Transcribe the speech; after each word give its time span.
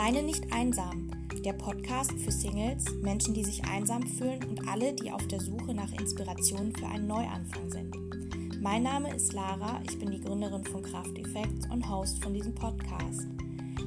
Alleine 0.00 0.22
nicht 0.22 0.50
einsam. 0.50 1.10
Der 1.44 1.52
Podcast 1.52 2.12
für 2.12 2.32
Singles, 2.32 2.90
Menschen, 3.02 3.34
die 3.34 3.44
sich 3.44 3.62
einsam 3.64 4.02
fühlen 4.06 4.42
und 4.44 4.66
alle, 4.66 4.94
die 4.94 5.12
auf 5.12 5.28
der 5.28 5.40
Suche 5.40 5.74
nach 5.74 5.92
Inspiration 5.92 6.74
für 6.74 6.86
einen 6.86 7.06
Neuanfang 7.06 7.70
sind. 7.70 8.62
Mein 8.62 8.82
Name 8.82 9.14
ist 9.14 9.34
Lara, 9.34 9.78
ich 9.86 9.98
bin 9.98 10.10
die 10.10 10.22
Gründerin 10.22 10.64
von 10.64 10.82
Kraft 10.82 11.18
Effects 11.18 11.66
und 11.70 11.86
Host 11.86 12.22
von 12.22 12.32
diesem 12.32 12.54
Podcast. 12.54 13.26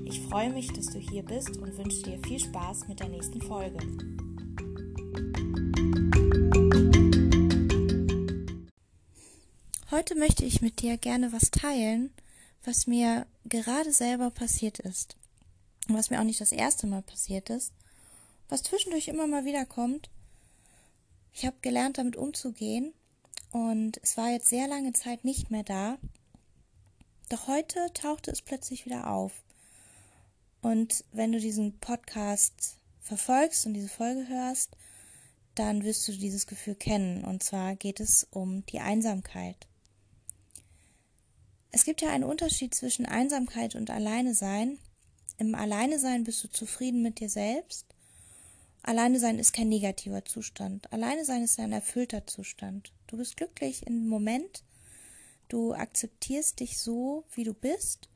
Ich 0.06 0.22
freue 0.22 0.52
mich, 0.52 0.72
dass 0.72 0.86
du 0.86 1.00
hier 1.00 1.24
bist 1.24 1.58
und 1.58 1.76
wünsche 1.80 2.04
dir 2.04 2.20
viel 2.28 2.40
Spaß 2.40 2.88
mit 2.88 3.00
der 3.00 3.10
nächsten 3.10 3.42
Folge. 3.42 3.80
Heute 9.90 10.14
möchte 10.14 10.46
ich 10.46 10.62
mit 10.62 10.80
dir 10.80 10.98
gerne 10.98 11.34
was 11.34 11.50
teilen, 11.50 12.12
was 12.64 12.86
mir 12.86 13.26
gerade 13.46 13.92
selber 13.92 14.30
passiert 14.30 14.78
ist 14.78 15.18
was 15.88 16.10
mir 16.10 16.20
auch 16.20 16.26
nicht 16.26 16.42
das 16.42 16.52
erste 16.52 16.88
Mal 16.88 17.02
passiert 17.02 17.50
ist, 17.50 17.74
was 18.50 18.64
zwischendurch 18.64 19.08
immer 19.08 19.28
mal 19.28 19.46
wieder 19.46 19.66
kommt. 19.66 20.10
Ich 21.34 21.46
habe 21.46 21.58
gelernt, 21.62 21.98
damit 21.98 22.16
umzugehen 22.16 22.94
und 23.52 24.00
es 24.04 24.18
war 24.18 24.30
jetzt 24.30 24.48
sehr 24.48 24.68
lange 24.68 24.94
Zeit 24.94 25.26
nicht 25.26 25.52
mehr 25.52 25.64
da. 25.64 25.98
Doch 27.30 27.48
heute 27.48 27.92
tauchte 27.94 28.32
es 28.32 28.42
plötzlich 28.42 28.86
wieder 28.86 29.10
auf. 29.10 29.32
Und 30.62 31.04
wenn 31.12 31.32
du 31.32 31.40
diesen 31.40 31.80
Podcast 31.80 32.78
verfolgst 33.02 33.66
und 33.66 33.74
diese 33.74 33.90
Folge 33.90 34.28
hörst, 34.28 34.78
dann 35.56 35.84
wirst 35.84 36.08
du 36.08 36.14
dieses 36.14 36.48
Gefühl 36.48 36.76
kennen. 36.76 37.24
Und 37.24 37.44
zwar 37.44 37.76
geht 37.76 38.00
es 38.00 38.28
um 38.32 38.66
die 38.68 38.80
Einsamkeit. 38.80 39.68
Es 41.72 41.86
gibt 41.86 42.02
ja 42.02 42.10
einen 42.10 42.24
Unterschied 42.24 42.74
zwischen 42.74 43.06
Einsamkeit 43.06 43.76
und 43.76 43.90
Alleine 43.90 44.34
sein. 44.36 44.80
Im 45.38 45.56
Alleine 45.56 46.00
sein 46.00 46.24
bist 46.24 46.44
du 46.44 46.48
zufrieden 46.50 47.02
mit 47.02 47.20
dir 47.20 47.30
selbst. 47.30 47.86
Alleine 48.84 49.20
sein 49.20 49.40
ist 49.40 49.54
kein 49.54 49.70
negativer 49.70 50.26
Zustand. 50.26 50.92
Alleine 50.92 51.26
sein 51.26 51.44
ist 51.44 51.60
ein 51.60 51.72
erfüllter 51.72 52.28
Zustand. 52.28 52.92
Du 53.08 53.18
bist 53.18 53.38
glücklich 53.38 53.88
im 53.88 54.08
Moment. 54.08 54.64
Du 55.48 55.74
akzeptierst 55.74 56.60
dich 56.60 56.78
so, 56.78 57.24
wie 57.34 57.46
du 57.46 57.54
bist. 57.54 58.10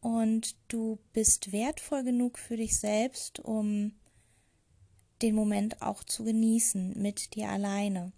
Und 0.00 0.54
du 0.68 0.98
bist 1.12 1.50
wertvoll 1.50 2.04
genug 2.04 2.38
für 2.38 2.56
dich 2.56 2.78
selbst, 2.78 3.40
um 3.40 3.92
den 5.22 5.34
Moment 5.34 5.82
auch 5.82 6.04
zu 6.04 6.24
genießen 6.24 7.00
mit 7.00 7.34
dir 7.34 7.48
alleine. 7.48 8.12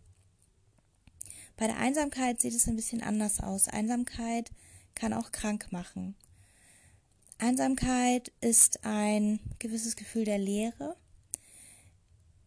Bei 1.56 1.66
der 1.66 1.78
Einsamkeit 1.78 2.40
sieht 2.40 2.54
es 2.54 2.68
ein 2.68 2.76
bisschen 2.76 3.02
anders 3.02 3.40
aus. 3.40 3.68
Einsamkeit 3.68 4.50
kann 4.94 5.12
auch 5.12 5.32
krank 5.32 5.68
machen. 5.70 6.16
Einsamkeit 7.40 8.32
ist 8.40 8.84
ein 8.84 9.38
gewisses 9.60 9.94
Gefühl 9.94 10.24
der 10.24 10.38
Leere. 10.38 10.96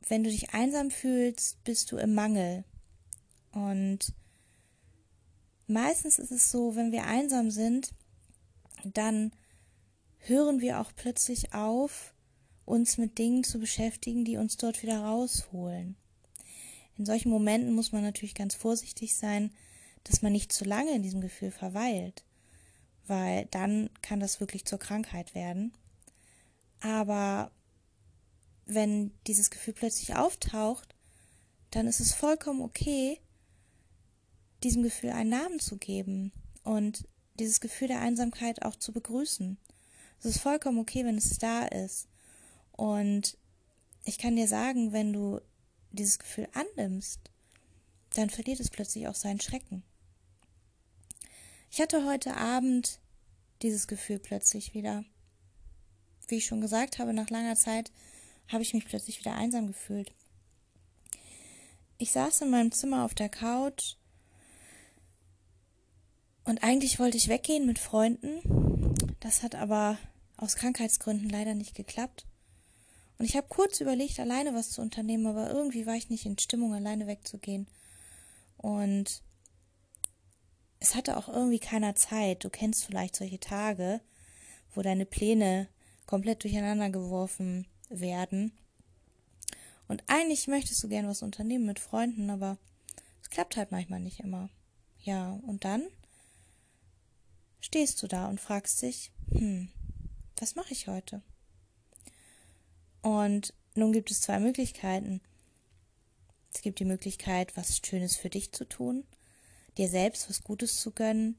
Wenn 0.07 0.23
du 0.23 0.29
dich 0.29 0.53
einsam 0.53 0.91
fühlst, 0.91 1.63
bist 1.63 1.93
du 1.93 1.97
im 1.97 2.13
Mangel. 2.13 2.65
Und 3.53 4.13
meistens 5.67 6.19
ist 6.19 6.31
es 6.31 6.51
so, 6.51 6.75
wenn 6.75 6.91
wir 6.91 7.05
einsam 7.05 7.51
sind, 7.51 7.93
dann 8.83 9.31
hören 10.17 10.59
wir 10.59 10.81
auch 10.81 10.91
plötzlich 10.93 11.53
auf, 11.53 12.13
uns 12.65 12.97
mit 12.97 13.17
Dingen 13.17 13.45
zu 13.45 13.59
beschäftigen, 13.59 14.25
die 14.25 14.35
uns 14.35 14.57
dort 14.57 14.83
wieder 14.83 14.99
rausholen. 14.99 15.95
In 16.97 17.05
solchen 17.05 17.29
Momenten 17.29 17.73
muss 17.73 17.93
man 17.93 18.03
natürlich 18.03 18.35
ganz 18.35 18.55
vorsichtig 18.55 19.15
sein, 19.15 19.51
dass 20.03 20.21
man 20.21 20.33
nicht 20.33 20.51
zu 20.51 20.65
lange 20.65 20.93
in 20.93 21.01
diesem 21.01 21.21
Gefühl 21.21 21.51
verweilt 21.51 22.25
weil 23.07 23.45
dann 23.47 23.89
kann 24.01 24.19
das 24.19 24.39
wirklich 24.39 24.65
zur 24.65 24.79
Krankheit 24.79 25.35
werden. 25.35 25.73
Aber 26.81 27.51
wenn 28.65 29.11
dieses 29.27 29.49
Gefühl 29.49 29.73
plötzlich 29.73 30.15
auftaucht, 30.15 30.95
dann 31.71 31.87
ist 31.87 31.99
es 31.99 32.13
vollkommen 32.13 32.61
okay, 32.61 33.19
diesem 34.63 34.83
Gefühl 34.83 35.11
einen 35.11 35.29
Namen 35.29 35.59
zu 35.59 35.77
geben 35.77 36.31
und 36.63 37.07
dieses 37.39 37.59
Gefühl 37.61 37.87
der 37.87 38.01
Einsamkeit 38.01 38.63
auch 38.63 38.75
zu 38.75 38.91
begrüßen. 38.91 39.57
Es 40.19 40.25
ist 40.25 40.39
vollkommen 40.39 40.79
okay, 40.79 41.03
wenn 41.05 41.17
es 41.17 41.37
da 41.39 41.65
ist. 41.65 42.07
Und 42.71 43.37
ich 44.05 44.17
kann 44.17 44.35
dir 44.35 44.47
sagen, 44.47 44.91
wenn 44.91 45.13
du 45.13 45.41
dieses 45.91 46.19
Gefühl 46.19 46.47
annimmst, 46.53 47.19
dann 48.13 48.29
verliert 48.29 48.59
es 48.59 48.69
plötzlich 48.69 49.07
auch 49.07 49.15
seinen 49.15 49.41
Schrecken. 49.41 49.83
Ich 51.73 51.79
hatte 51.79 52.05
heute 52.05 52.35
Abend 52.35 52.99
dieses 53.61 53.87
Gefühl 53.87 54.19
plötzlich 54.19 54.73
wieder. 54.73 55.05
Wie 56.27 56.35
ich 56.35 56.45
schon 56.45 56.59
gesagt 56.59 56.99
habe, 56.99 57.13
nach 57.13 57.29
langer 57.29 57.55
Zeit 57.55 57.93
habe 58.49 58.61
ich 58.61 58.73
mich 58.73 58.83
plötzlich 58.83 59.19
wieder 59.21 59.35
einsam 59.35 59.67
gefühlt. 59.67 60.11
Ich 61.97 62.11
saß 62.11 62.41
in 62.41 62.49
meinem 62.49 62.73
Zimmer 62.73 63.05
auf 63.05 63.13
der 63.13 63.29
Couch 63.29 63.95
und 66.43 66.61
eigentlich 66.61 66.99
wollte 66.99 67.15
ich 67.15 67.29
weggehen 67.29 67.65
mit 67.65 67.79
Freunden. 67.79 68.41
Das 69.21 69.41
hat 69.41 69.55
aber 69.55 69.97
aus 70.35 70.57
Krankheitsgründen 70.57 71.29
leider 71.29 71.53
nicht 71.53 71.73
geklappt. 71.73 72.25
Und 73.17 73.23
ich 73.23 73.37
habe 73.37 73.47
kurz 73.47 73.79
überlegt, 73.79 74.19
alleine 74.19 74.53
was 74.53 74.71
zu 74.71 74.81
unternehmen, 74.81 75.25
aber 75.25 75.49
irgendwie 75.49 75.85
war 75.85 75.95
ich 75.95 76.09
nicht 76.09 76.25
in 76.25 76.37
Stimmung, 76.37 76.73
alleine 76.73 77.07
wegzugehen. 77.07 77.65
Und 78.57 79.23
es 80.91 80.95
hatte 80.97 81.15
auch 81.15 81.29
irgendwie 81.29 81.59
keiner 81.59 81.95
Zeit. 81.95 82.43
Du 82.43 82.49
kennst 82.49 82.83
vielleicht 82.83 83.15
solche 83.15 83.39
Tage, 83.39 84.01
wo 84.75 84.81
deine 84.81 85.05
Pläne 85.05 85.69
komplett 86.05 86.43
durcheinander 86.43 86.89
geworfen 86.89 87.65
werden. 87.87 88.51
Und 89.87 90.03
eigentlich 90.07 90.49
möchtest 90.49 90.83
du 90.83 90.89
gern 90.89 91.07
was 91.07 91.21
unternehmen 91.21 91.65
mit 91.65 91.79
Freunden, 91.79 92.29
aber 92.29 92.57
es 93.21 93.29
klappt 93.29 93.55
halt 93.55 93.71
manchmal 93.71 94.01
nicht 94.01 94.19
immer. 94.19 94.49
Ja, 94.99 95.39
und 95.47 95.63
dann 95.63 95.83
stehst 97.61 98.03
du 98.03 98.07
da 98.07 98.27
und 98.27 98.41
fragst 98.41 98.81
dich, 98.81 99.13
hm, 99.31 99.69
was 100.41 100.55
mache 100.55 100.73
ich 100.73 100.87
heute? 100.87 101.21
Und 103.01 103.53
nun 103.75 103.93
gibt 103.93 104.11
es 104.11 104.19
zwei 104.19 104.41
Möglichkeiten. 104.41 105.21
Es 106.53 106.61
gibt 106.61 106.79
die 106.79 106.85
Möglichkeit, 106.85 107.55
was 107.55 107.77
Schönes 107.77 108.17
für 108.17 108.29
dich 108.29 108.51
zu 108.51 108.65
tun 108.65 109.05
dir 109.77 109.87
selbst 109.87 110.29
was 110.29 110.43
Gutes 110.43 110.79
zu 110.79 110.91
gönnen, 110.91 111.35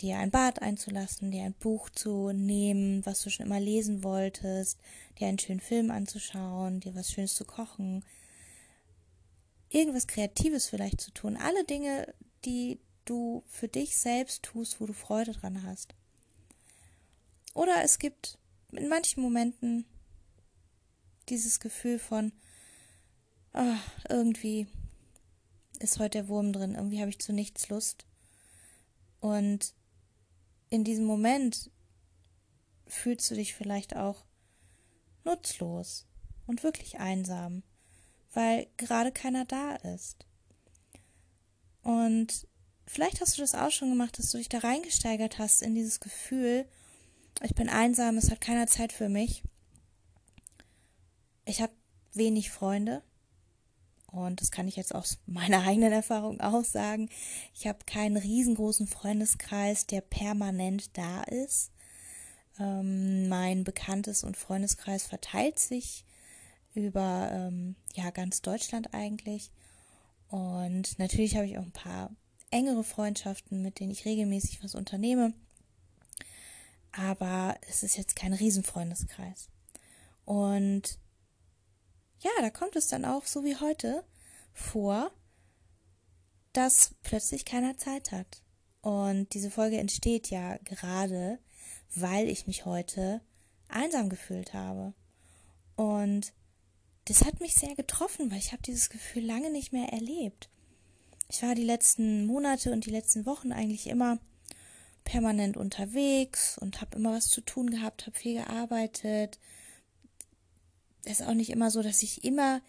dir 0.00 0.18
ein 0.18 0.30
Bad 0.30 0.62
einzulassen, 0.62 1.30
dir 1.30 1.44
ein 1.44 1.54
Buch 1.54 1.90
zu 1.90 2.32
nehmen, 2.32 3.04
was 3.04 3.22
du 3.22 3.30
schon 3.30 3.46
immer 3.46 3.60
lesen 3.60 4.02
wolltest, 4.02 4.78
dir 5.18 5.28
einen 5.28 5.38
schönen 5.38 5.60
Film 5.60 5.90
anzuschauen, 5.90 6.80
dir 6.80 6.94
was 6.94 7.10
Schönes 7.12 7.34
zu 7.34 7.44
kochen, 7.44 8.04
irgendwas 9.68 10.06
Kreatives 10.06 10.68
vielleicht 10.68 11.00
zu 11.00 11.12
tun, 11.12 11.36
alle 11.36 11.64
Dinge, 11.64 12.12
die 12.44 12.78
du 13.04 13.42
für 13.46 13.68
dich 13.68 13.96
selbst 13.96 14.42
tust, 14.42 14.80
wo 14.80 14.86
du 14.86 14.92
Freude 14.92 15.32
dran 15.32 15.62
hast. 15.62 15.94
Oder 17.54 17.82
es 17.82 17.98
gibt 17.98 18.38
in 18.72 18.88
manchen 18.88 19.22
Momenten 19.22 19.84
dieses 21.28 21.60
Gefühl 21.60 21.98
von, 21.98 22.32
oh, 23.54 23.76
irgendwie 24.08 24.66
ist 25.80 25.98
heute 25.98 26.18
der 26.18 26.28
Wurm 26.28 26.52
drin. 26.52 26.74
Irgendwie 26.74 27.00
habe 27.00 27.10
ich 27.10 27.18
zu 27.18 27.32
nichts 27.32 27.68
Lust. 27.68 28.06
Und 29.18 29.74
in 30.68 30.84
diesem 30.84 31.04
Moment 31.04 31.70
fühlst 32.86 33.30
du 33.30 33.34
dich 33.34 33.54
vielleicht 33.54 33.96
auch 33.96 34.24
nutzlos 35.24 36.06
und 36.46 36.62
wirklich 36.62 36.98
einsam, 37.00 37.62
weil 38.32 38.68
gerade 38.76 39.12
keiner 39.12 39.44
da 39.44 39.76
ist. 39.76 40.26
Und 41.82 42.46
vielleicht 42.86 43.20
hast 43.20 43.36
du 43.36 43.42
das 43.42 43.54
auch 43.54 43.70
schon 43.70 43.90
gemacht, 43.90 44.18
dass 44.18 44.30
du 44.30 44.38
dich 44.38 44.48
da 44.48 44.58
reingesteigert 44.58 45.38
hast 45.38 45.62
in 45.62 45.74
dieses 45.74 46.00
Gefühl, 46.00 46.66
ich 47.42 47.54
bin 47.54 47.68
einsam, 47.68 48.18
es 48.18 48.30
hat 48.30 48.40
keiner 48.40 48.66
Zeit 48.66 48.92
für 48.92 49.08
mich. 49.08 49.42
Ich 51.44 51.62
habe 51.62 51.72
wenig 52.12 52.50
Freunde. 52.50 53.02
Und 54.12 54.40
das 54.40 54.50
kann 54.50 54.68
ich 54.68 54.76
jetzt 54.76 54.94
aus 54.94 55.18
meiner 55.26 55.62
eigenen 55.62 55.92
Erfahrung 55.92 56.40
auch 56.40 56.64
sagen. 56.64 57.08
Ich 57.54 57.66
habe 57.66 57.78
keinen 57.86 58.16
riesengroßen 58.16 58.86
Freundeskreis, 58.86 59.86
der 59.86 60.00
permanent 60.00 60.96
da 60.96 61.22
ist. 61.22 61.70
Ähm, 62.58 63.28
mein 63.28 63.64
Bekanntes- 63.64 64.24
und 64.24 64.36
Freundeskreis 64.36 65.06
verteilt 65.06 65.58
sich 65.58 66.04
über 66.74 67.30
ähm, 67.32 67.76
ja 67.94 68.10
ganz 68.10 68.42
Deutschland 68.42 68.94
eigentlich. 68.94 69.50
Und 70.28 70.98
natürlich 70.98 71.36
habe 71.36 71.46
ich 71.46 71.58
auch 71.58 71.62
ein 71.62 71.72
paar 71.72 72.10
engere 72.50 72.84
Freundschaften, 72.84 73.62
mit 73.62 73.80
denen 73.80 73.90
ich 73.90 74.04
regelmäßig 74.04 74.62
was 74.62 74.74
unternehme. 74.74 75.32
Aber 76.92 77.56
es 77.68 77.82
ist 77.82 77.96
jetzt 77.96 78.16
kein 78.16 78.32
Riesenfreundeskreis. 78.32 79.48
Und 80.24 80.98
ja, 82.20 82.30
da 82.40 82.50
kommt 82.50 82.76
es 82.76 82.88
dann 82.88 83.04
auch, 83.04 83.26
so 83.26 83.44
wie 83.44 83.56
heute, 83.56 84.04
vor, 84.52 85.10
dass 86.52 86.94
plötzlich 87.02 87.44
keiner 87.44 87.76
Zeit 87.76 88.12
hat. 88.12 88.42
Und 88.82 89.34
diese 89.34 89.50
Folge 89.50 89.78
entsteht 89.78 90.30
ja 90.30 90.56
gerade, 90.58 91.38
weil 91.94 92.28
ich 92.28 92.46
mich 92.46 92.64
heute 92.64 93.20
einsam 93.68 94.08
gefühlt 94.08 94.54
habe. 94.54 94.94
Und 95.76 96.32
das 97.06 97.24
hat 97.24 97.40
mich 97.40 97.54
sehr 97.54 97.74
getroffen, 97.74 98.30
weil 98.30 98.38
ich 98.38 98.52
habe 98.52 98.62
dieses 98.62 98.90
Gefühl 98.90 99.24
lange 99.24 99.50
nicht 99.50 99.72
mehr 99.72 99.92
erlebt. 99.92 100.48
Ich 101.28 101.42
war 101.42 101.54
die 101.54 101.64
letzten 101.64 102.26
Monate 102.26 102.72
und 102.72 102.86
die 102.86 102.90
letzten 102.90 103.26
Wochen 103.26 103.52
eigentlich 103.52 103.86
immer 103.86 104.18
permanent 105.04 105.56
unterwegs 105.56 106.58
und 106.58 106.80
habe 106.80 106.96
immer 106.96 107.12
was 107.12 107.28
zu 107.28 107.40
tun 107.40 107.70
gehabt, 107.70 108.06
habe 108.06 108.16
viel 108.16 108.34
gearbeitet. 108.34 109.38
Es 111.04 111.20
ist 111.20 111.26
auch 111.26 111.34
nicht 111.34 111.50
immer 111.50 111.70
so, 111.70 111.82
dass 111.82 112.02
ich 112.02 112.24
immer 112.24 112.60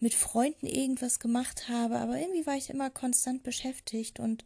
mit 0.00 0.14
Freunden 0.14 0.66
irgendwas 0.66 1.18
gemacht 1.18 1.68
habe, 1.68 1.98
aber 1.98 2.18
irgendwie 2.18 2.46
war 2.46 2.56
ich 2.56 2.70
immer 2.70 2.90
konstant 2.90 3.42
beschäftigt 3.42 4.20
und 4.20 4.44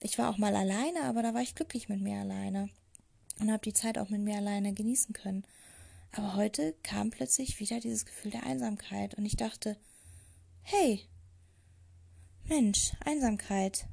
ich 0.00 0.18
war 0.18 0.30
auch 0.30 0.38
mal 0.38 0.54
alleine, 0.54 1.02
aber 1.02 1.22
da 1.22 1.34
war 1.34 1.42
ich 1.42 1.54
glücklich 1.54 1.88
mit 1.88 2.00
mir 2.00 2.20
alleine 2.20 2.68
und 3.40 3.50
habe 3.50 3.62
die 3.62 3.72
Zeit 3.72 3.98
auch 3.98 4.08
mit 4.08 4.20
mir 4.20 4.36
alleine 4.36 4.72
genießen 4.72 5.12
können. 5.12 5.44
Aber 6.12 6.36
heute 6.36 6.74
kam 6.82 7.10
plötzlich 7.10 7.60
wieder 7.60 7.80
dieses 7.80 8.06
Gefühl 8.06 8.30
der 8.30 8.44
Einsamkeit 8.44 9.14
und 9.14 9.26
ich 9.26 9.36
dachte, 9.36 9.76
hey, 10.62 11.06
Mensch, 12.44 12.92
Einsamkeit, 13.04 13.86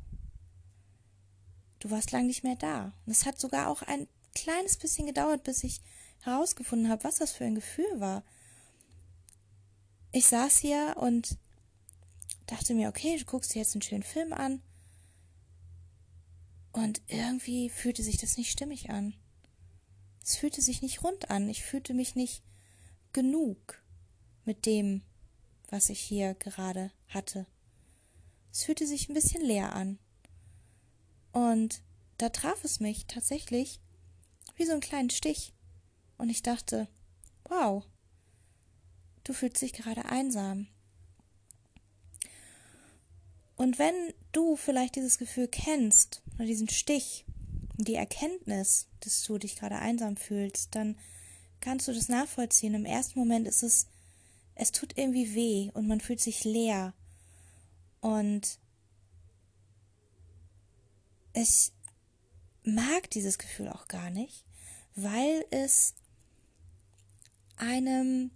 du 1.80 1.92
warst 1.92 2.12
lang 2.12 2.28
nicht 2.28 2.44
mehr 2.44 2.56
da. 2.56 2.94
Und 3.06 3.12
es 3.12 3.26
hat 3.26 3.40
sogar 3.40 3.70
auch 3.70 3.82
ein 3.82 4.08
kleines 4.34 4.78
bisschen 4.78 5.08
gedauert, 5.08 5.44
bis 5.44 5.64
ich 5.64 5.82
herausgefunden 6.22 6.90
habe, 6.90 7.04
was 7.04 7.16
das 7.16 7.32
für 7.32 7.46
ein 7.46 7.56
Gefühl 7.56 8.00
war. 8.00 8.24
Ich 10.16 10.28
saß 10.28 10.60
hier 10.60 10.96
und 10.98 11.38
dachte 12.46 12.74
mir, 12.74 12.88
okay, 12.88 13.18
du 13.18 13.26
guckst 13.26 13.54
dir 13.54 13.60
jetzt 13.60 13.76
einen 13.76 13.82
schönen 13.82 14.02
Film 14.02 14.32
an. 14.32 14.62
Und 16.72 17.02
irgendwie 17.08 17.70
fühlte 17.70 18.02
sich 18.02 18.16
das 18.16 18.38
nicht 18.38 18.50
stimmig 18.50 18.90
an. 18.90 19.14
Es 20.24 20.38
fühlte 20.38 20.62
sich 20.62 20.82
nicht 20.82 21.04
rund 21.04 21.30
an. 21.30 21.50
Ich 21.50 21.64
fühlte 21.64 21.94
mich 21.94 22.16
nicht 22.16 22.44
genug 23.12 23.84
mit 24.46 24.66
dem, 24.66 25.02
was 25.70 25.90
ich 25.90 26.00
hier 26.00 26.34
gerade 26.36 26.94
hatte. 27.10 27.46
Es 28.54 28.64
fühlte 28.64 28.88
sich 28.88 29.10
ein 29.10 29.16
bisschen 29.16 29.42
leer 29.42 29.74
an. 29.74 30.00
Und 31.34 31.82
da 32.20 32.30
traf 32.30 32.64
es 32.64 32.80
mich 32.80 33.06
tatsächlich 33.08 33.82
wie 34.56 34.64
so 34.64 34.72
einen 34.72 34.80
kleinen 34.80 35.10
Stich. 35.10 35.52
Und 36.18 36.30
ich 36.30 36.42
dachte, 36.42 36.88
wow, 37.50 37.84
du 39.26 39.34
fühlst 39.34 39.62
dich 39.62 39.74
gerade 39.74 40.06
einsam. 40.06 40.68
Und 43.58 43.80
wenn 43.80 44.14
du 44.32 44.56
vielleicht 44.56 44.96
dieses 44.96 45.18
Gefühl 45.18 45.48
kennst 45.48 46.22
oder 46.36 46.46
diesen 46.46 46.70
Stich, 46.70 47.26
die 47.78 47.96
Erkenntnis, 47.96 48.88
dass 49.02 49.24
du 49.24 49.38
dich 49.38 49.58
gerade 49.58 49.78
einsam 49.78 50.16
fühlst, 50.16 50.76
dann 50.76 50.98
kannst 51.60 51.88
du 51.88 51.94
das 51.94 52.10
nachvollziehen. 52.10 52.74
Im 52.74 52.86
ersten 52.86 53.20
Moment 53.20 53.48
ist 53.48 53.64
es, 53.64 53.88
es 54.56 54.72
tut 54.72 54.98
irgendwie 54.98 55.36
weh 55.36 55.72
und 55.74 55.88
man 55.88 56.00
fühlt 56.00 56.22
sich 56.22 56.44
leer. 56.44 56.94
Und 58.02 58.60
ich 61.34 61.72
mag 62.64 63.10
dieses 63.12 63.38
Gefühl 63.38 63.70
auch 63.70 63.88
gar 63.88 64.10
nicht, 64.10 64.46
weil 64.96 65.46
es 65.52 65.94
einem 67.58 68.32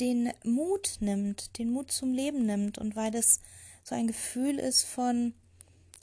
den 0.00 0.32
Mut 0.44 0.96
nimmt, 1.00 1.58
den 1.58 1.70
Mut 1.70 1.92
zum 1.92 2.12
Leben 2.12 2.46
nimmt 2.46 2.78
und 2.78 2.96
weil 2.96 3.14
es 3.14 3.40
so 3.84 3.94
ein 3.94 4.06
Gefühl 4.06 4.58
ist 4.58 4.82
von, 4.84 5.34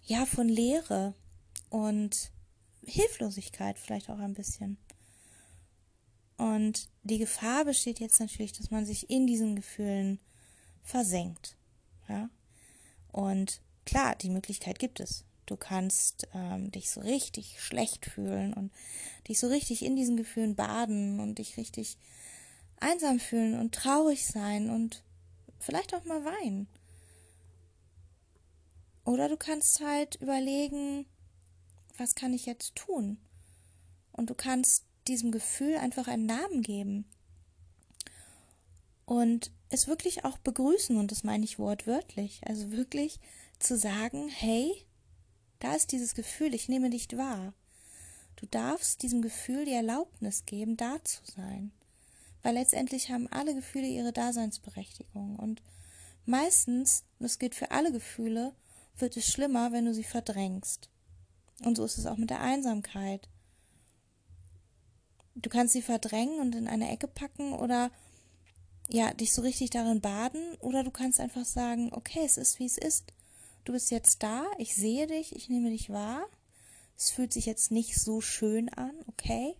ja, 0.05 0.25
von 0.25 0.47
Leere 0.47 1.13
und 1.69 2.31
Hilflosigkeit 2.85 3.77
vielleicht 3.77 4.09
auch 4.09 4.19
ein 4.19 4.33
bisschen. 4.33 4.77
Und 6.37 6.89
die 7.03 7.17
Gefahr 7.17 7.65
besteht 7.65 7.99
jetzt 7.99 8.19
natürlich, 8.19 8.53
dass 8.53 8.71
man 8.71 8.85
sich 8.85 9.09
in 9.09 9.25
diesen 9.25 9.55
Gefühlen 9.55 10.19
versenkt. 10.83 11.55
Ja? 12.07 12.29
Und 13.11 13.61
klar, 13.85 14.15
die 14.15 14.29
Möglichkeit 14.29 14.79
gibt 14.79 14.99
es. 14.99 15.25
Du 15.47 15.55
kannst 15.55 16.27
ähm, 16.33 16.71
dich 16.71 16.91
so 16.91 17.01
richtig 17.01 17.61
schlecht 17.61 18.05
fühlen 18.05 18.53
und 18.53 18.71
dich 19.27 19.39
so 19.39 19.47
richtig 19.47 19.83
in 19.83 19.95
diesen 19.95 20.17
Gefühlen 20.17 20.55
baden 20.55 21.19
und 21.19 21.39
dich 21.39 21.57
richtig 21.57 21.97
einsam 22.79 23.19
fühlen 23.19 23.59
und 23.59 23.73
traurig 23.73 24.25
sein 24.25 24.69
und 24.69 25.03
vielleicht 25.59 25.93
auch 25.93 26.05
mal 26.05 26.23
weinen. 26.23 26.67
Oder 29.03 29.29
du 29.29 29.37
kannst 29.37 29.79
halt 29.79 30.15
überlegen, 30.15 31.05
was 31.97 32.15
kann 32.15 32.33
ich 32.33 32.45
jetzt 32.45 32.75
tun? 32.75 33.17
Und 34.11 34.29
du 34.29 34.35
kannst 34.35 34.85
diesem 35.07 35.31
Gefühl 35.31 35.77
einfach 35.77 36.07
einen 36.07 36.25
Namen 36.25 36.61
geben. 36.61 37.05
Und 39.05 39.51
es 39.69 39.87
wirklich 39.87 40.25
auch 40.25 40.37
begrüßen, 40.37 40.97
und 40.97 41.11
das 41.11 41.23
meine 41.23 41.45
ich 41.45 41.59
wortwörtlich. 41.59 42.41
Also 42.45 42.71
wirklich 42.71 43.19
zu 43.59 43.77
sagen, 43.77 44.27
hey, 44.27 44.85
da 45.59 45.73
ist 45.75 45.91
dieses 45.91 46.13
Gefühl, 46.13 46.53
ich 46.53 46.67
nehme 46.67 46.89
dich 46.89 47.07
wahr. 47.15 47.53
Du 48.35 48.45
darfst 48.45 49.01
diesem 49.01 49.21
Gefühl 49.21 49.65
die 49.65 49.73
Erlaubnis 49.73 50.45
geben, 50.45 50.77
da 50.77 51.03
zu 51.03 51.21
sein. 51.25 51.71
Weil 52.47 52.53
letztendlich 52.53 53.11
haben 53.11 53.27
alle 53.27 53.53
Gefühle 53.53 53.87
ihre 53.87 54.13
Daseinsberechtigung. 54.13 55.35
Und 55.35 55.61
meistens, 56.25 57.03
und 57.19 57.25
das 57.25 57.39
gilt 57.39 57.55
für 57.55 57.71
alle 57.71 57.91
Gefühle, 57.91 58.53
wird 58.95 59.17
es 59.17 59.27
schlimmer, 59.27 59.73
wenn 59.73 59.83
du 59.83 59.93
sie 59.93 60.05
verdrängst. 60.05 60.89
Und 61.65 61.75
so 61.75 61.83
ist 61.83 61.97
es 61.97 62.05
auch 62.05 62.15
mit 62.15 62.29
der 62.29 62.39
Einsamkeit. 62.39 63.27
Du 65.35 65.49
kannst 65.49 65.73
sie 65.73 65.81
verdrängen 65.81 66.39
und 66.39 66.55
in 66.55 66.69
eine 66.69 66.89
Ecke 66.89 67.09
packen 67.09 67.51
oder 67.51 67.91
ja, 68.87 69.13
dich 69.13 69.33
so 69.33 69.41
richtig 69.41 69.71
darin 69.71 69.99
baden 69.99 70.55
oder 70.61 70.85
du 70.85 70.91
kannst 70.91 71.19
einfach 71.19 71.43
sagen, 71.43 71.91
okay, 71.91 72.21
es 72.23 72.37
ist 72.37 72.59
wie 72.59 72.65
es 72.65 72.77
ist. 72.77 73.11
Du 73.65 73.73
bist 73.73 73.91
jetzt 73.91 74.23
da, 74.23 74.45
ich 74.57 74.73
sehe 74.73 75.05
dich, 75.05 75.35
ich 75.35 75.49
nehme 75.49 75.69
dich 75.69 75.89
wahr. 75.89 76.25
Es 76.95 77.11
fühlt 77.11 77.33
sich 77.33 77.45
jetzt 77.45 77.71
nicht 77.71 77.99
so 77.99 78.21
schön 78.21 78.69
an, 78.69 78.93
okay? 79.05 79.53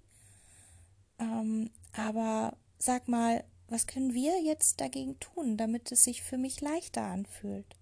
Ähm, 1.19 1.69
aber 1.91 2.55
sag 2.77 3.07
mal, 3.07 3.43
was 3.67 3.87
können 3.87 4.13
wir 4.13 4.41
jetzt 4.41 4.79
dagegen 4.79 5.19
tun, 5.19 5.57
damit 5.57 5.91
es 5.91 6.03
sich 6.03 6.21
für 6.21 6.37
mich 6.37 6.61
leichter 6.61 7.03
anfühlt? 7.03 7.75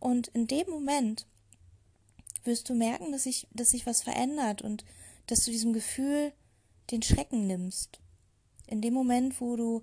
Und 0.00 0.28
in 0.28 0.46
dem 0.46 0.68
Moment 0.68 1.26
wirst 2.44 2.68
du 2.68 2.74
merken, 2.74 3.12
dass 3.12 3.24
sich, 3.24 3.46
dass 3.52 3.70
sich 3.70 3.86
was 3.86 4.02
verändert 4.02 4.62
und 4.62 4.84
dass 5.26 5.44
du 5.44 5.50
diesem 5.50 5.72
Gefühl 5.72 6.32
den 6.90 7.02
Schrecken 7.02 7.46
nimmst. 7.46 8.00
In 8.66 8.80
dem 8.80 8.94
Moment, 8.94 9.40
wo 9.40 9.56
du 9.56 9.82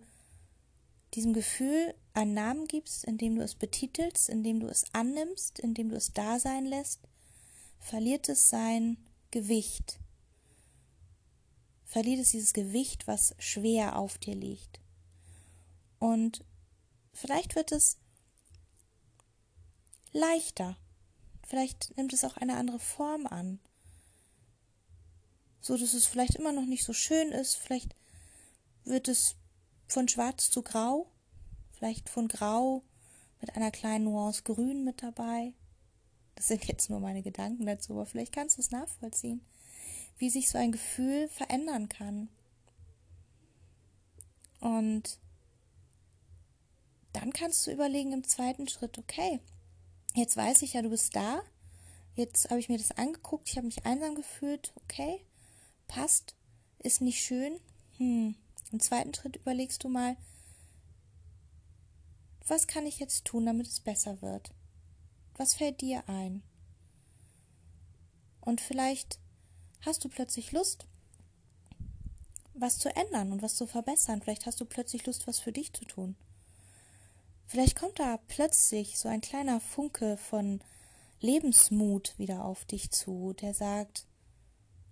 diesem 1.14 1.34
Gefühl 1.34 1.94
einen 2.14 2.34
Namen 2.34 2.68
gibst, 2.68 3.04
indem 3.06 3.36
du 3.36 3.44
es 3.44 3.56
betitelst, 3.56 4.30
indem 4.30 4.60
du 4.60 4.68
es 4.68 4.86
annimmst, 4.94 5.60
indem 5.60 5.90
du 5.90 5.96
es 5.96 6.14
da 6.14 6.40
sein 6.40 6.66
lässt, 6.66 7.02
verliert 7.80 8.30
es 8.30 8.50
sein 8.50 8.98
Gewicht. 9.32 10.00
Verliert 11.96 12.20
es 12.20 12.32
dieses 12.32 12.52
Gewicht, 12.52 13.08
was 13.08 13.34
schwer 13.40 13.98
auf 13.98 14.18
dir 14.18 14.36
liegt. 14.36 14.82
Und 15.98 16.44
vielleicht 17.14 17.56
wird 17.56 17.72
es 17.72 17.96
leichter. 20.12 20.76
Vielleicht 21.48 21.96
nimmt 21.96 22.12
es 22.12 22.26
auch 22.26 22.36
eine 22.36 22.58
andere 22.58 22.80
Form 22.80 23.26
an. 23.26 23.62
So 25.62 25.78
dass 25.78 25.94
es 25.94 26.06
vielleicht 26.06 26.36
immer 26.36 26.52
noch 26.52 26.66
nicht 26.66 26.84
so 26.84 26.92
schön 26.92 27.32
ist. 27.32 27.56
Vielleicht 27.56 27.96
wird 28.84 29.08
es 29.08 29.38
von 29.88 30.10
schwarz 30.10 30.52
zu 30.52 30.64
grau. 30.64 31.10
Vielleicht 31.72 32.10
von 32.10 32.28
grau 32.28 32.84
mit 33.40 33.56
einer 33.56 33.72
kleinen 33.72 34.04
Nuance 34.04 34.44
grün 34.44 34.84
mit 34.84 35.02
dabei. 35.02 35.54
Das 36.36 36.50
sind 36.50 36.66
jetzt 36.66 36.90
nur 36.90 37.00
meine 37.00 37.24
Gedanken 37.24 37.66
dazu, 37.66 37.94
aber 37.94 38.06
vielleicht 38.06 38.34
kannst 38.34 38.58
du 38.58 38.62
es 38.62 38.72
nachvollziehen, 38.72 39.40
wie 40.18 40.30
sich 40.30 40.50
so 40.50 40.58
ein 40.58 40.72
Gefühl 40.72 41.28
verändern 41.30 41.90
kann. 41.90 42.30
Und 44.60 45.20
dann 47.14 47.34
kannst 47.34 47.66
du 47.68 47.72
überlegen 47.72 48.14
im 48.14 48.24
zweiten 48.24 48.68
Schritt, 48.68 48.98
okay, 48.98 49.40
Jetzt 50.16 50.38
weiß 50.38 50.62
ich 50.62 50.74
ja, 50.74 50.82
du 50.82 50.90
bist 50.90 51.14
da. 51.14 51.42
Jetzt 52.16 52.50
habe 52.50 52.60
ich 52.62 52.70
mir 52.70 52.78
das 52.78 52.92
angeguckt, 52.92 53.50
ich 53.50 53.58
habe 53.58 53.68
mich 53.68 53.86
einsam 53.86 54.16
gefühlt. 54.16 54.72
Okay, 54.84 55.20
passt, 55.88 56.36
ist 56.80 57.02
nicht 57.02 57.22
schön. 57.22 57.60
Hm. 57.98 58.36
Im 58.72 58.80
zweiten 58.80 59.14
Schritt 59.14 59.36
überlegst 59.36 59.84
du 59.84 59.90
mal, 59.90 60.16
was 62.48 62.68
kann 62.68 62.86
ich 62.86 63.00
jetzt 63.00 63.26
tun, 63.26 63.46
damit 63.46 63.68
es 63.68 63.82
besser 63.82 64.22
wird? 64.22 64.52
Was 65.36 65.54
fällt 65.54 65.82
dir 65.82 66.08
ein? 66.08 66.44
Und 68.40 68.62
vielleicht 68.62 69.20
hast 69.82 70.04
du 70.04 70.10
plötzlich 70.10 70.52
Lust, 70.52 70.86
was 72.54 72.80
zu 72.80 72.96
ändern 72.96 73.32
und 73.32 73.42
was 73.42 73.56
zu 73.56 73.68
verbessern. 73.68 74.22
Vielleicht 74.22 74.46
hast 74.46 74.60
du 74.62 74.66
plötzlich 74.66 75.06
Lust, 75.06 75.28
was 75.28 75.40
für 75.40 75.52
dich 75.52 75.74
zu 75.74 75.86
tun. 75.86 76.16
Vielleicht 77.48 77.78
kommt 77.78 78.00
da 78.00 78.18
plötzlich 78.28 78.98
so 78.98 79.08
ein 79.08 79.22
kleiner 79.22 79.60
Funke 79.60 80.18
von 80.18 80.62
Lebensmut 81.20 82.18
wieder 82.18 82.44
auf 82.44 82.66
dich 82.66 82.92
zu, 82.92 83.34
der 83.34 83.54
sagt, 83.54 84.06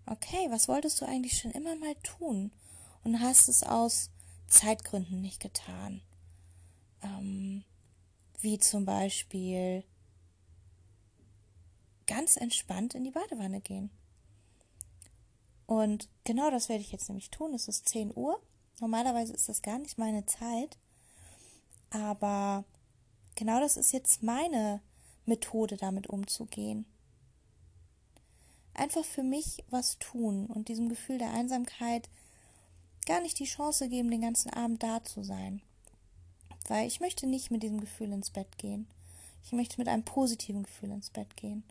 okay, 0.05 0.47
was 0.49 0.67
wolltest 0.67 1.01
du 1.01 1.05
eigentlich 1.05 1.39
schon 1.39 1.51
immer 1.51 1.75
mal 1.75 1.95
tun 2.03 2.51
und 3.03 3.19
hast 3.19 3.49
es 3.49 3.63
aus 3.63 4.09
Zeitgründen 4.47 5.21
nicht 5.21 5.39
getan? 5.39 6.01
Ähm, 7.01 7.63
wie 8.41 8.59
zum 8.59 8.85
Beispiel 8.85 9.83
ganz 12.05 12.37
entspannt 12.37 12.93
in 12.93 13.03
die 13.03 13.11
Badewanne 13.11 13.61
gehen. 13.61 13.89
Und 15.65 16.09
genau 16.23 16.51
das 16.51 16.69
werde 16.69 16.81
ich 16.81 16.91
jetzt 16.91 17.09
nämlich 17.09 17.29
tun. 17.29 17.53
Es 17.53 17.67
ist 17.67 17.87
10 17.89 18.15
Uhr. 18.15 18.39
Normalerweise 18.79 19.33
ist 19.33 19.49
das 19.49 19.61
gar 19.61 19.79
nicht 19.79 19.97
meine 19.97 20.25
Zeit. 20.25 20.77
Aber 21.89 22.63
genau 23.35 23.59
das 23.59 23.77
ist 23.77 23.91
jetzt 23.91 24.23
meine 24.23 24.81
Methode, 25.25 25.77
damit 25.77 26.07
umzugehen. 26.07 26.85
Einfach 28.73 29.05
für 29.05 29.23
mich 29.23 29.63
was 29.69 29.99
tun 29.99 30.47
und 30.47 30.67
diesem 30.67 30.89
Gefühl 30.89 31.19
der 31.19 31.31
Einsamkeit 31.31 32.09
gar 33.05 33.21
nicht 33.21 33.37
die 33.39 33.45
Chance 33.45 33.87
geben, 33.87 34.09
den 34.09 34.21
ganzen 34.21 34.51
Abend 34.51 34.81
da 34.81 35.03
zu 35.03 35.23
sein. 35.23 35.61
Weil 36.67 36.87
ich 36.87 36.99
möchte 36.99 37.27
nicht 37.27 37.51
mit 37.51 37.61
diesem 37.61 37.79
Gefühl 37.79 38.11
ins 38.11 38.31
Bett 38.31 38.57
gehen. 38.57 38.87
Ich 39.45 39.51
möchte 39.51 39.77
mit 39.77 39.87
einem 39.87 40.03
positiven 40.03 40.63
Gefühl 40.63 40.91
ins 40.91 41.09
Bett 41.09 41.35
gehen. 41.35 41.63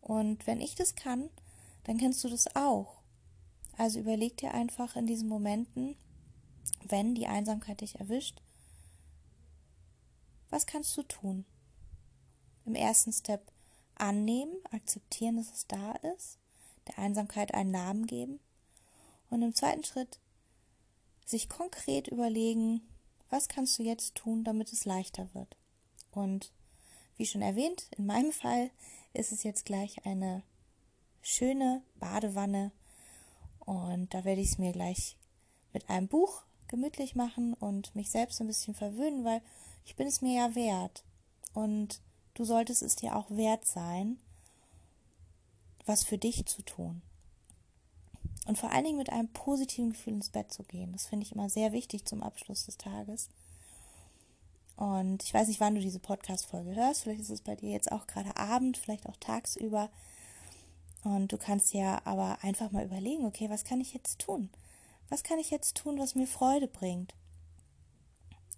Und 0.00 0.46
wenn 0.46 0.60
ich 0.60 0.74
das 0.74 0.94
kann, 0.94 1.28
dann 1.84 1.98
kennst 1.98 2.22
du 2.24 2.28
das 2.28 2.54
auch. 2.56 3.01
Also 3.82 3.98
überleg 3.98 4.36
dir 4.36 4.54
einfach 4.54 4.94
in 4.94 5.08
diesen 5.08 5.28
Momenten, 5.28 5.96
wenn 6.86 7.16
die 7.16 7.26
Einsamkeit 7.26 7.80
dich 7.80 7.98
erwischt, 7.98 8.40
was 10.50 10.66
kannst 10.66 10.96
du 10.96 11.02
tun? 11.02 11.44
Im 12.64 12.76
ersten 12.76 13.12
Step 13.12 13.50
annehmen, 13.96 14.54
akzeptieren, 14.70 15.36
dass 15.36 15.52
es 15.52 15.66
da 15.66 15.94
ist, 16.14 16.38
der 16.86 17.00
Einsamkeit 17.00 17.54
einen 17.54 17.72
Namen 17.72 18.06
geben 18.06 18.38
und 19.30 19.42
im 19.42 19.52
zweiten 19.52 19.82
Schritt 19.82 20.20
sich 21.24 21.48
konkret 21.48 22.06
überlegen, 22.06 22.82
was 23.30 23.48
kannst 23.48 23.80
du 23.80 23.82
jetzt 23.82 24.14
tun, 24.14 24.44
damit 24.44 24.72
es 24.72 24.84
leichter 24.84 25.28
wird. 25.34 25.56
Und 26.12 26.52
wie 27.16 27.26
schon 27.26 27.42
erwähnt, 27.42 27.88
in 27.98 28.06
meinem 28.06 28.30
Fall 28.42 28.70
ist 29.12 29.32
es 29.32 29.42
jetzt 29.42 29.64
gleich 29.64 30.06
eine 30.06 30.44
schöne 31.20 31.82
Badewanne 31.96 32.70
und 33.64 34.12
da 34.12 34.24
werde 34.24 34.40
ich 34.40 34.52
es 34.52 34.58
mir 34.58 34.72
gleich 34.72 35.16
mit 35.72 35.88
einem 35.88 36.08
Buch 36.08 36.42
gemütlich 36.68 37.14
machen 37.14 37.54
und 37.54 37.94
mich 37.94 38.10
selbst 38.10 38.40
ein 38.40 38.46
bisschen 38.46 38.74
verwöhnen, 38.74 39.24
weil 39.24 39.42
ich 39.84 39.96
bin 39.96 40.06
es 40.06 40.22
mir 40.22 40.34
ja 40.34 40.54
wert. 40.54 41.04
Und 41.54 42.00
du 42.34 42.44
solltest 42.44 42.82
es 42.82 42.96
dir 42.96 43.16
auch 43.16 43.30
wert 43.30 43.66
sein, 43.66 44.18
was 45.84 46.04
für 46.04 46.18
dich 46.18 46.46
zu 46.46 46.62
tun. 46.62 47.02
Und 48.46 48.58
vor 48.58 48.70
allen 48.70 48.84
Dingen 48.84 48.98
mit 48.98 49.10
einem 49.10 49.28
positiven 49.28 49.90
Gefühl 49.90 50.14
ins 50.14 50.30
Bett 50.30 50.52
zu 50.52 50.64
gehen. 50.64 50.92
Das 50.92 51.06
finde 51.06 51.26
ich 51.26 51.32
immer 51.32 51.48
sehr 51.48 51.72
wichtig 51.72 52.04
zum 52.04 52.22
Abschluss 52.22 52.66
des 52.66 52.76
Tages. 52.76 53.28
Und 54.76 55.22
ich 55.22 55.32
weiß 55.32 55.48
nicht, 55.48 55.60
wann 55.60 55.74
du 55.74 55.80
diese 55.80 56.00
Podcast-Folge 56.00 56.74
hörst. 56.74 57.02
Vielleicht 57.02 57.20
ist 57.20 57.30
es 57.30 57.42
bei 57.42 57.54
dir 57.54 57.70
jetzt 57.70 57.92
auch 57.92 58.06
gerade 58.06 58.36
Abend, 58.36 58.76
vielleicht 58.76 59.08
auch 59.08 59.16
tagsüber. 59.18 59.90
Und 61.04 61.32
du 61.32 61.38
kannst 61.38 61.74
ja 61.74 62.00
aber 62.04 62.38
einfach 62.42 62.70
mal 62.70 62.84
überlegen, 62.84 63.24
okay, 63.24 63.50
was 63.50 63.64
kann 63.64 63.80
ich 63.80 63.92
jetzt 63.92 64.20
tun? 64.20 64.50
Was 65.08 65.22
kann 65.22 65.38
ich 65.38 65.50
jetzt 65.50 65.76
tun, 65.76 65.98
was 65.98 66.14
mir 66.14 66.26
Freude 66.26 66.68
bringt? 66.68 67.14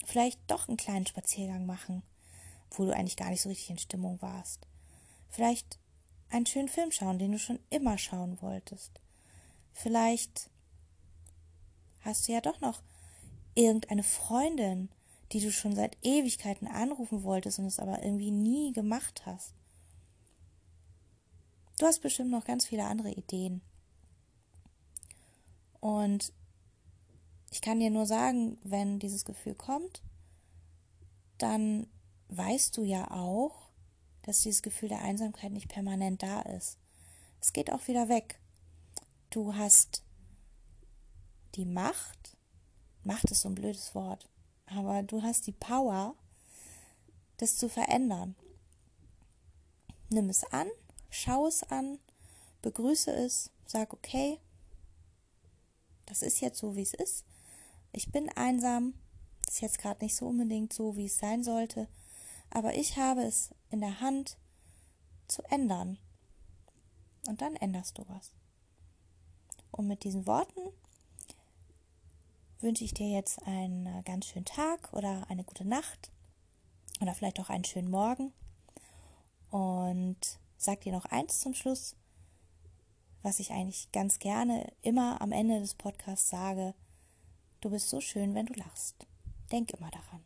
Vielleicht 0.05 0.39
doch 0.47 0.69
einen 0.69 0.77
kleinen 0.77 1.07
Spaziergang 1.07 1.65
machen, 1.65 2.03
wo 2.71 2.85
du 2.85 2.95
eigentlich 2.95 3.17
gar 3.17 3.31
nicht 3.31 3.41
so 3.41 3.49
richtig 3.49 3.71
in 3.71 3.79
Stimmung 3.79 4.21
warst. 4.21 4.67
Vielleicht 5.31 5.79
einen 6.29 6.47
schönen 6.47 6.69
Film 6.69 6.93
schauen, 6.93 7.19
den 7.19 7.33
du 7.33 7.39
schon 7.39 7.59
immer 7.71 7.97
schauen 7.97 8.41
wolltest. 8.43 9.01
Vielleicht 9.73 10.51
hast 12.01 12.29
du 12.29 12.33
ja 12.33 12.41
doch 12.41 12.61
noch 12.61 12.83
irgendeine 13.55 14.03
Freundin, 14.03 14.91
die 15.33 15.41
du 15.41 15.51
schon 15.51 15.75
seit 15.75 15.97
Ewigkeiten 16.03 16.69
anrufen 16.69 17.23
wolltest 17.23 17.59
und 17.59 17.67
es 17.67 17.79
aber 17.79 18.03
irgendwie 18.03 18.31
nie 18.31 18.73
gemacht 18.73 19.23
hast. 19.27 19.55
Du 21.79 21.87
hast 21.87 22.01
bestimmt 22.01 22.31
noch 22.31 22.45
ganz 22.45 22.67
viele 22.67 22.85
andere 22.85 23.11
Ideen. 23.11 23.61
Und 25.81 26.33
ich 27.51 27.61
kann 27.61 27.81
dir 27.81 27.91
nur 27.91 28.07
sagen, 28.07 28.59
wenn 28.63 28.99
dieses 28.99 29.25
Gefühl 29.25 29.55
kommt, 29.55 30.03
dann 31.39 31.87
weißt 32.29 32.77
du 32.77 32.85
ja 32.85 33.11
auch, 33.11 33.71
dass 34.23 34.41
dieses 34.41 34.63
Gefühl 34.63 34.89
der 34.89 35.03
Einsamkeit 35.03 35.53
nicht 35.53 35.69
permanent 35.69 36.23
da 36.23 36.41
ist. 36.43 36.79
Es 37.41 37.53
geht 37.53 37.73
auch 37.73 37.87
wieder 37.89 38.09
weg. 38.09 38.41
Du 39.31 39.55
hast 39.55 40.03
die 41.57 41.67
Macht, 41.67 42.37
Macht 43.03 43.31
ist 43.31 43.43
so 43.43 43.49
ein 43.49 43.55
blödes 43.55 43.95
Wort, 43.95 44.29
aber 44.67 45.03
du 45.03 45.23
hast 45.23 45.47
die 45.47 45.53
Power, 45.53 46.15
das 47.37 47.57
zu 47.57 47.69
verändern. 47.69 48.35
Nimm 50.09 50.31
es 50.31 50.45
an 50.45 50.69
schau 51.15 51.47
es 51.47 51.63
an, 51.63 51.99
begrüße 52.63 53.13
es, 53.13 53.51
sag 53.67 53.93
okay, 53.93 54.41
das 56.07 56.23
ist 56.23 56.41
jetzt 56.41 56.59
so, 56.59 56.77
wie 56.77 56.83
es 56.83 56.95
ist. 56.95 57.25
Ich 57.93 58.11
bin 58.11 58.29
einsam, 58.31 58.95
ist 59.49 59.61
jetzt 59.61 59.79
gerade 59.79 60.05
nicht 60.05 60.17
so 60.17 60.27
unbedingt 60.27 60.73
so, 60.73 60.97
wie 60.97 61.07
es 61.07 61.19
sein 61.19 61.45
sollte, 61.45 61.89
aber 62.51 62.75
ich 62.75 62.97
habe 62.97 63.23
es 63.23 63.55
in 63.71 63.81
der 63.81 64.01
Hand 64.01 64.37
zu 65.29 65.43
ändern. 65.45 65.99
Und 67.27 67.41
dann 67.41 67.57
änderst 67.57 67.97
du 67.97 68.05
was. 68.09 68.33
Und 69.71 69.87
mit 69.87 70.05
diesen 70.05 70.27
Worten 70.27 70.61
wünsche 72.61 72.85
ich 72.85 72.93
dir 72.93 73.09
jetzt 73.09 73.43
einen 73.47 74.05
ganz 74.05 74.27
schönen 74.27 74.45
Tag 74.45 74.93
oder 74.93 75.29
eine 75.31 75.45
gute 75.45 75.65
Nacht 75.65 76.11
oder 77.01 77.15
vielleicht 77.15 77.41
auch 77.41 77.49
einen 77.49 77.65
schönen 77.65 77.91
Morgen. 77.91 78.33
Und 79.51 80.39
sag 80.65 80.81
dir 80.81 80.93
noch 80.93 81.05
eins 81.07 81.41
zum 81.41 81.55
Schluss, 81.55 81.97
was 83.23 83.39
ich 83.39 83.53
eigentlich 83.53 83.93
ganz 83.93 84.19
gerne 84.19 84.73
immer 84.83 85.21
am 85.21 85.33
Ende 85.33 85.61
des 85.61 85.75
Podcasts 85.75 86.29
sage. 86.29 86.75
Du 87.61 87.71
bist 87.71 87.89
so 87.89 88.01
schön, 88.01 88.35
wenn 88.35 88.47
du 88.47 88.55
lachst. 88.55 89.07
Denk 89.53 89.73
immer 89.73 89.91
daran. 89.91 90.25